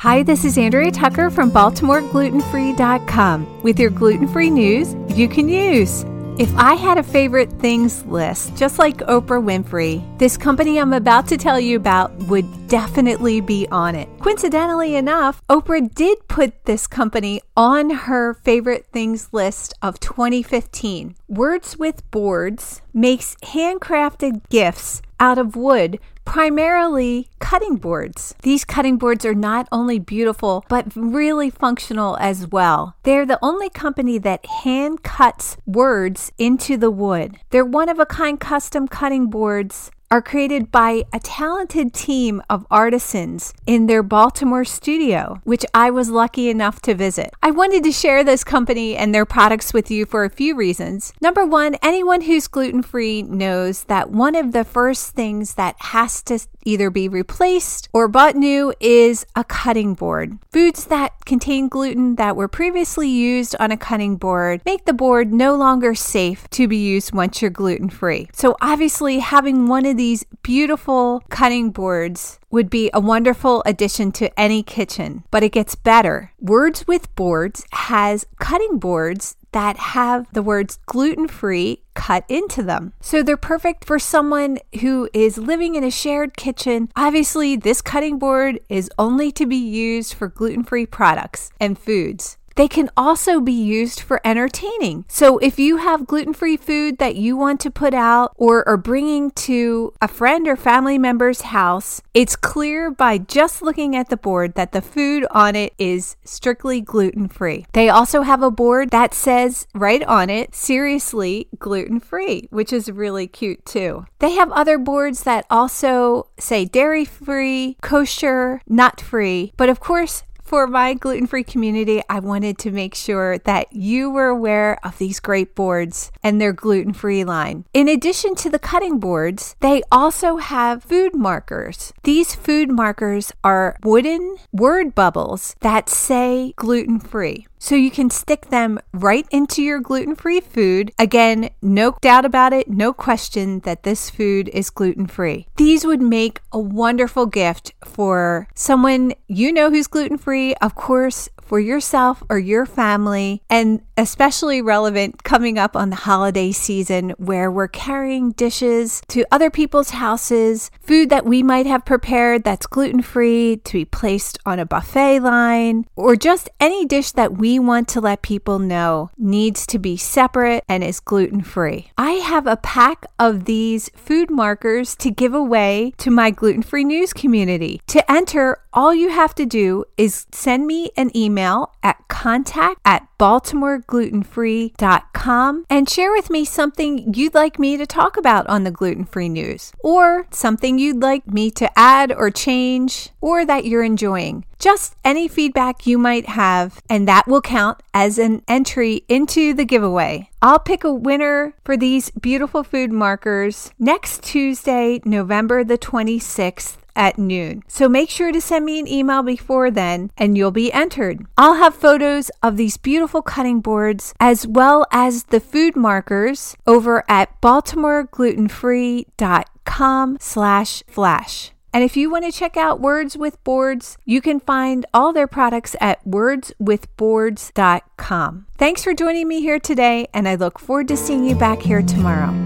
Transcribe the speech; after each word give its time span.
Hi, 0.00 0.22
this 0.22 0.44
is 0.44 0.58
Andrea 0.58 0.90
Tucker 0.90 1.30
from 1.30 1.50
BaltimoreGlutenFree.com 1.50 3.62
with 3.62 3.80
your 3.80 3.88
gluten 3.88 4.28
free 4.28 4.50
news 4.50 4.94
you 5.16 5.26
can 5.26 5.48
use. 5.48 6.04
If 6.38 6.54
I 6.54 6.74
had 6.74 6.98
a 6.98 7.02
favorite 7.02 7.50
things 7.52 8.04
list, 8.04 8.54
just 8.56 8.78
like 8.78 8.98
Oprah 8.98 9.42
Winfrey, 9.42 10.18
this 10.18 10.36
company 10.36 10.78
I'm 10.78 10.92
about 10.92 11.26
to 11.28 11.38
tell 11.38 11.58
you 11.58 11.78
about 11.78 12.14
would 12.24 12.68
definitely 12.68 13.40
be 13.40 13.66
on 13.72 13.94
it. 13.94 14.10
Coincidentally 14.20 14.96
enough, 14.96 15.40
Oprah 15.48 15.94
did 15.94 16.28
put 16.28 16.66
this 16.66 16.86
company 16.86 17.40
on 17.56 17.88
her 17.88 18.34
favorite 18.34 18.84
things 18.92 19.30
list 19.32 19.72
of 19.80 19.98
2015. 20.00 21.16
Words 21.26 21.78
with 21.78 22.10
Boards 22.10 22.82
makes 22.92 23.34
handcrafted 23.36 24.46
gifts 24.50 25.00
out 25.18 25.38
of 25.38 25.56
wood, 25.56 25.98
primarily 26.24 27.28
cutting 27.38 27.76
boards. 27.76 28.34
These 28.42 28.64
cutting 28.64 28.98
boards 28.98 29.24
are 29.24 29.34
not 29.34 29.68
only 29.70 29.98
beautiful, 29.98 30.64
but 30.68 30.94
really 30.94 31.50
functional 31.50 32.16
as 32.20 32.48
well. 32.48 32.96
They're 33.04 33.24
the 33.24 33.38
only 33.42 33.70
company 33.70 34.18
that 34.18 34.44
hand 34.44 35.02
cuts 35.02 35.56
words 35.66 36.32
into 36.38 36.76
the 36.76 36.90
wood. 36.90 37.38
They're 37.50 37.64
one 37.64 37.88
of 37.88 37.98
a 37.98 38.06
kind 38.06 38.38
custom 38.38 38.88
cutting 38.88 39.30
boards 39.30 39.90
are 40.10 40.22
created 40.22 40.70
by 40.70 41.04
a 41.12 41.20
talented 41.20 41.92
team 41.92 42.42
of 42.48 42.66
artisans 42.70 43.52
in 43.66 43.86
their 43.86 44.02
Baltimore 44.02 44.64
studio, 44.64 45.40
which 45.44 45.64
I 45.74 45.90
was 45.90 46.10
lucky 46.10 46.48
enough 46.48 46.80
to 46.82 46.94
visit. 46.94 47.32
I 47.42 47.50
wanted 47.50 47.82
to 47.84 47.92
share 47.92 48.22
this 48.22 48.44
company 48.44 48.96
and 48.96 49.14
their 49.14 49.24
products 49.24 49.72
with 49.72 49.90
you 49.90 50.06
for 50.06 50.24
a 50.24 50.30
few 50.30 50.54
reasons. 50.54 51.12
Number 51.20 51.44
one, 51.44 51.76
anyone 51.82 52.22
who's 52.22 52.46
gluten 52.46 52.82
free 52.82 53.22
knows 53.22 53.84
that 53.84 54.10
one 54.10 54.34
of 54.34 54.52
the 54.52 54.64
first 54.64 55.12
things 55.12 55.54
that 55.54 55.76
has 55.80 56.22
to 56.24 56.38
either 56.66 56.90
be 56.90 57.08
replaced 57.08 57.88
or 57.92 58.08
bought 58.08 58.34
new 58.34 58.74
is 58.80 59.24
a 59.34 59.44
cutting 59.44 59.94
board. 59.94 60.38
Foods 60.52 60.86
that 60.86 61.24
contain 61.24 61.68
gluten 61.68 62.16
that 62.16 62.36
were 62.36 62.48
previously 62.48 63.08
used 63.08 63.56
on 63.58 63.70
a 63.70 63.76
cutting 63.76 64.16
board 64.16 64.60
make 64.66 64.84
the 64.84 64.92
board 64.92 65.32
no 65.32 65.54
longer 65.54 65.94
safe 65.94 66.48
to 66.50 66.68
be 66.68 66.76
used 66.76 67.14
once 67.14 67.40
you're 67.40 67.50
gluten 67.50 67.88
free. 67.88 68.28
So, 68.32 68.56
obviously, 68.60 69.20
having 69.20 69.66
one 69.66 69.86
of 69.86 69.96
these 69.96 70.24
beautiful 70.42 71.22
cutting 71.30 71.70
boards 71.70 72.38
would 72.50 72.70
be 72.70 72.90
a 72.94 73.00
wonderful 73.00 73.62
addition 73.66 74.12
to 74.12 74.40
any 74.40 74.62
kitchen, 74.62 75.24
but 75.30 75.42
it 75.42 75.52
gets 75.52 75.74
better. 75.74 76.32
Words 76.40 76.86
with 76.86 77.14
Boards 77.14 77.66
has 77.72 78.26
cutting 78.38 78.78
boards 78.78 79.36
that 79.56 79.78
have 79.78 80.26
the 80.34 80.42
words 80.42 80.78
gluten 80.84 81.26
free 81.26 81.82
cut 81.94 82.26
into 82.28 82.62
them. 82.62 82.92
So 83.00 83.22
they're 83.22 83.38
perfect 83.38 83.86
for 83.86 83.98
someone 83.98 84.58
who 84.82 85.08
is 85.14 85.38
living 85.38 85.76
in 85.76 85.82
a 85.82 85.90
shared 85.90 86.36
kitchen. 86.36 86.90
Obviously, 86.94 87.56
this 87.56 87.80
cutting 87.80 88.18
board 88.18 88.60
is 88.68 88.90
only 88.98 89.32
to 89.32 89.46
be 89.46 89.56
used 89.56 90.12
for 90.12 90.28
gluten 90.28 90.62
free 90.62 90.84
products 90.84 91.50
and 91.58 91.78
foods. 91.78 92.36
They 92.56 92.68
can 92.68 92.90
also 92.96 93.40
be 93.40 93.52
used 93.52 94.00
for 94.00 94.20
entertaining. 94.24 95.04
So 95.08 95.38
if 95.38 95.58
you 95.58 95.76
have 95.76 96.06
gluten 96.06 96.32
free 96.32 96.56
food 96.56 96.98
that 96.98 97.16
you 97.16 97.36
want 97.36 97.60
to 97.60 97.70
put 97.70 97.94
out 97.94 98.32
or 98.36 98.66
are 98.66 98.76
bringing 98.78 99.30
to 99.32 99.92
a 100.00 100.08
friend 100.08 100.48
or 100.48 100.56
family 100.56 100.98
member's 100.98 101.42
house, 101.42 102.00
it's 102.14 102.34
clear 102.34 102.90
by 102.90 103.18
just 103.18 103.62
looking 103.62 103.94
at 103.94 104.08
the 104.08 104.16
board 104.16 104.54
that 104.54 104.72
the 104.72 104.80
food 104.80 105.26
on 105.30 105.54
it 105.54 105.74
is 105.78 106.16
strictly 106.24 106.80
gluten 106.80 107.28
free. 107.28 107.66
They 107.72 107.90
also 107.90 108.22
have 108.22 108.42
a 108.42 108.50
board 108.50 108.90
that 108.90 109.12
says 109.12 109.66
right 109.74 110.02
on 110.04 110.30
it, 110.30 110.54
seriously 110.54 111.48
gluten 111.58 112.00
free, 112.00 112.48
which 112.50 112.72
is 112.72 112.90
really 112.90 113.26
cute 113.26 113.66
too. 113.66 114.06
They 114.18 114.30
have 114.30 114.50
other 114.52 114.78
boards 114.78 115.24
that 115.24 115.44
also 115.50 116.28
say 116.38 116.64
dairy 116.64 117.04
free, 117.04 117.76
kosher, 117.82 118.62
nut 118.66 119.00
free, 119.00 119.52
but 119.58 119.68
of 119.68 119.78
course, 119.78 120.22
for 120.46 120.66
my 120.68 120.94
gluten 120.94 121.26
free 121.26 121.42
community, 121.42 122.02
I 122.08 122.20
wanted 122.20 122.56
to 122.58 122.70
make 122.70 122.94
sure 122.94 123.38
that 123.38 123.72
you 123.72 124.10
were 124.10 124.28
aware 124.28 124.78
of 124.84 124.96
these 124.98 125.18
great 125.18 125.54
boards 125.54 126.12
and 126.22 126.40
their 126.40 126.52
gluten 126.52 126.92
free 126.92 127.24
line. 127.24 127.64
In 127.74 127.88
addition 127.88 128.36
to 128.36 128.50
the 128.50 128.58
cutting 128.58 129.00
boards, 129.00 129.56
they 129.60 129.82
also 129.90 130.36
have 130.36 130.84
food 130.84 131.14
markers. 131.14 131.92
These 132.04 132.34
food 132.36 132.70
markers 132.70 133.32
are 133.42 133.76
wooden 133.82 134.36
word 134.52 134.94
bubbles 134.94 135.56
that 135.60 135.88
say 135.88 136.52
gluten 136.56 137.00
free. 137.00 137.46
So 137.58 137.74
you 137.74 137.90
can 137.90 138.10
stick 138.10 138.46
them 138.46 138.78
right 138.92 139.26
into 139.30 139.62
your 139.62 139.80
gluten 139.80 140.14
free 140.14 140.40
food. 140.40 140.92
Again, 140.98 141.50
no 141.62 141.96
doubt 142.00 142.24
about 142.24 142.52
it, 142.52 142.68
no 142.68 142.92
question 142.92 143.60
that 143.60 143.82
this 143.82 144.10
food 144.10 144.48
is 144.52 144.70
gluten 144.70 145.06
free. 145.06 145.46
These 145.56 145.84
would 145.84 146.02
make 146.02 146.40
a 146.52 146.58
wonderful 146.58 147.26
gift 147.26 147.72
for 147.84 148.48
someone 148.54 149.14
you 149.26 149.52
know 149.52 149.70
who's 149.70 149.86
gluten 149.86 150.18
free, 150.18 150.54
of 150.56 150.74
course, 150.74 151.28
for 151.46 151.60
yourself 151.60 152.22
or 152.28 152.38
your 152.38 152.66
family, 152.66 153.40
and 153.48 153.80
especially 153.96 154.60
relevant 154.60 155.22
coming 155.22 155.58
up 155.58 155.76
on 155.76 155.90
the 155.90 155.96
holiday 155.96 156.50
season 156.50 157.10
where 157.18 157.50
we're 157.50 157.68
carrying 157.68 158.32
dishes 158.32 159.00
to 159.06 159.24
other 159.30 159.48
people's 159.48 159.90
houses, 159.90 160.70
food 160.80 161.08
that 161.08 161.24
we 161.24 161.42
might 161.44 161.66
have 161.66 161.84
prepared 161.84 162.42
that's 162.42 162.66
gluten 162.66 163.00
free 163.00 163.60
to 163.64 163.72
be 163.74 163.84
placed 163.84 164.38
on 164.44 164.58
a 164.58 164.66
buffet 164.66 165.20
line, 165.20 165.86
or 165.94 166.16
just 166.16 166.48
any 166.58 166.84
dish 166.84 167.12
that 167.12 167.38
we 167.38 167.45
want 167.54 167.86
to 167.88 168.00
let 168.00 168.22
people 168.22 168.58
know 168.58 169.10
needs 169.16 169.66
to 169.66 169.78
be 169.78 169.96
separate 169.96 170.64
and 170.68 170.82
is 170.82 170.98
gluten 171.00 171.42
free. 171.42 171.90
I 171.96 172.12
have 172.12 172.46
a 172.46 172.56
pack 172.56 173.06
of 173.18 173.44
these 173.44 173.88
food 173.90 174.30
markers 174.30 174.94
to 174.96 175.10
give 175.10 175.34
away 175.34 175.92
to 175.98 176.10
my 176.10 176.30
gluten 176.30 176.62
free 176.62 176.84
news 176.84 177.12
community. 177.12 177.82
To 177.88 178.10
enter, 178.10 178.62
all 178.72 178.94
you 178.94 179.10
have 179.10 179.34
to 179.36 179.46
do 179.46 179.84
is 179.96 180.26
send 180.32 180.66
me 180.66 180.90
an 180.96 181.16
email 181.16 181.72
at 181.82 182.08
contact 182.08 182.80
at 182.84 183.06
baltimoreglutenfree.com 183.18 185.64
and 185.70 185.88
share 185.88 186.12
with 186.12 186.28
me 186.28 186.44
something 186.44 187.14
you'd 187.14 187.34
like 187.34 187.58
me 187.58 187.78
to 187.78 187.86
talk 187.86 188.16
about 188.16 188.46
on 188.48 188.64
the 188.64 188.70
gluten 188.70 189.04
free 189.04 189.28
news 189.28 189.72
or 189.80 190.26
something 190.30 190.78
you'd 190.78 191.00
like 191.00 191.26
me 191.26 191.50
to 191.50 191.78
add 191.78 192.12
or 192.12 192.30
change 192.30 193.10
or 193.20 193.44
that 193.46 193.64
you're 193.64 193.82
enjoying. 193.82 194.44
Just 194.58 194.96
any 195.04 195.28
feedback 195.28 195.86
you 195.86 195.98
might 195.98 196.26
have, 196.26 196.80
and 196.88 197.06
that 197.06 197.26
will 197.26 197.42
count 197.42 197.82
as 197.92 198.18
an 198.18 198.42
entry 198.48 199.04
into 199.08 199.54
the 199.54 199.64
giveaway. 199.64 200.30
I'll 200.40 200.58
pick 200.58 200.84
a 200.84 200.92
winner 200.92 201.54
for 201.64 201.76
these 201.76 202.10
beautiful 202.10 202.64
food 202.64 202.90
markers 202.90 203.72
next 203.78 204.22
Tuesday, 204.22 205.00
November 205.04 205.64
the 205.64 205.78
26th 205.78 206.78
at 206.96 207.18
noon. 207.18 207.62
So 207.68 207.88
make 207.88 208.10
sure 208.10 208.32
to 208.32 208.40
send 208.40 208.64
me 208.64 208.80
an 208.80 208.88
email 208.88 209.22
before 209.22 209.70
then 209.70 210.10
and 210.16 210.36
you'll 210.36 210.50
be 210.50 210.72
entered. 210.72 211.24
I'll 211.36 211.54
have 211.56 211.74
photos 211.74 212.30
of 212.42 212.56
these 212.56 212.78
beautiful 212.78 213.22
cutting 213.22 213.60
boards 213.60 214.14
as 214.18 214.44
well 214.46 214.86
as 214.90 215.24
the 215.24 215.40
food 215.40 215.76
markers 215.76 216.56
over 216.66 217.04
at 217.08 217.40
baltimoreglutenfree.com 217.40 220.18
slash 220.20 220.82
flash. 220.88 221.52
And 221.76 221.84
if 221.84 221.94
you 221.94 222.08
want 222.08 222.24
to 222.24 222.32
check 222.32 222.56
out 222.56 222.80
Words 222.80 223.18
with 223.18 223.44
Boards, 223.44 223.98
you 224.06 224.22
can 224.22 224.40
find 224.40 224.86
all 224.94 225.12
their 225.12 225.26
products 225.26 225.76
at 225.78 226.02
wordswithboards.com. 226.06 228.46
Thanks 228.56 228.82
for 228.82 228.94
joining 228.94 229.28
me 229.28 229.42
here 229.42 229.60
today, 229.60 230.06
and 230.14 230.26
I 230.26 230.36
look 230.36 230.58
forward 230.58 230.88
to 230.88 230.96
seeing 230.96 231.26
you 231.26 231.34
back 231.34 231.60
here 231.60 231.82
tomorrow. 231.82 232.45